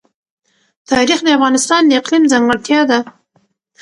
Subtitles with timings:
[0.91, 2.99] تاریخ د افغانستان د اقلیم ځانګړتیا ده.